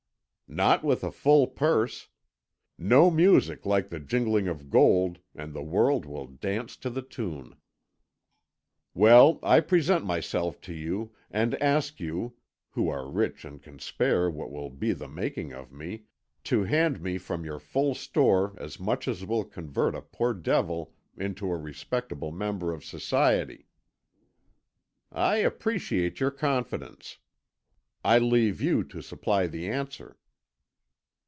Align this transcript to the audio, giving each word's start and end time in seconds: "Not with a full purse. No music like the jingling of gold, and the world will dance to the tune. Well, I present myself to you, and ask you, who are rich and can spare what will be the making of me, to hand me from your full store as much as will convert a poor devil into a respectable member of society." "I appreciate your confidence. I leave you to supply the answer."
"Not 0.53 0.83
with 0.83 1.01
a 1.05 1.13
full 1.13 1.47
purse. 1.47 2.09
No 2.77 3.09
music 3.09 3.65
like 3.65 3.87
the 3.87 4.01
jingling 4.01 4.49
of 4.49 4.69
gold, 4.69 5.19
and 5.33 5.53
the 5.53 5.63
world 5.63 6.05
will 6.05 6.27
dance 6.27 6.75
to 6.79 6.89
the 6.89 7.01
tune. 7.01 7.55
Well, 8.93 9.39
I 9.43 9.61
present 9.61 10.03
myself 10.03 10.59
to 10.63 10.73
you, 10.73 11.15
and 11.29 11.55
ask 11.63 12.01
you, 12.01 12.33
who 12.71 12.89
are 12.89 13.09
rich 13.09 13.45
and 13.45 13.61
can 13.63 13.79
spare 13.79 14.29
what 14.29 14.51
will 14.51 14.69
be 14.69 14.91
the 14.91 15.07
making 15.07 15.53
of 15.53 15.71
me, 15.71 16.03
to 16.43 16.65
hand 16.65 16.99
me 16.99 17.17
from 17.17 17.45
your 17.45 17.57
full 17.59 17.95
store 17.95 18.53
as 18.61 18.77
much 18.77 19.07
as 19.07 19.23
will 19.25 19.45
convert 19.45 19.95
a 19.95 20.01
poor 20.01 20.33
devil 20.33 20.93
into 21.15 21.49
a 21.49 21.55
respectable 21.55 22.33
member 22.33 22.73
of 22.73 22.83
society." 22.83 23.67
"I 25.13 25.37
appreciate 25.37 26.19
your 26.19 26.31
confidence. 26.31 27.19
I 28.03 28.19
leave 28.19 28.59
you 28.59 28.83
to 28.83 29.01
supply 29.01 29.47
the 29.47 29.69
answer." 29.69 30.17